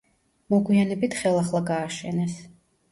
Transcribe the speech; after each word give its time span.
მოგვიანებით 0.53 1.19
ხელახლა 1.21 1.65
გააშენეს. 1.71 2.39